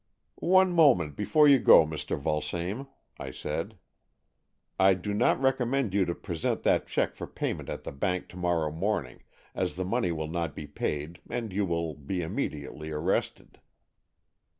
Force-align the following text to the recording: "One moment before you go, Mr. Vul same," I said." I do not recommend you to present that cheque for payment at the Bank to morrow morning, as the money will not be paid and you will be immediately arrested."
"One 0.47 0.71
moment 0.73 1.15
before 1.15 1.47
you 1.47 1.59
go, 1.59 1.85
Mr. 1.85 2.17
Vul 2.17 2.41
same," 2.41 2.87
I 3.19 3.29
said." 3.29 3.77
I 4.89 4.95
do 4.95 5.13
not 5.13 5.39
recommend 5.39 5.93
you 5.93 6.05
to 6.05 6.15
present 6.15 6.63
that 6.63 6.87
cheque 6.87 7.13
for 7.15 7.27
payment 7.27 7.69
at 7.69 7.83
the 7.83 7.91
Bank 7.91 8.27
to 8.29 8.35
morrow 8.37 8.71
morning, 8.71 9.21
as 9.53 9.75
the 9.75 9.85
money 9.85 10.11
will 10.11 10.27
not 10.27 10.55
be 10.55 10.65
paid 10.65 11.21
and 11.29 11.53
you 11.53 11.67
will 11.67 11.93
be 11.93 12.23
immediately 12.23 12.89
arrested." 12.89 13.59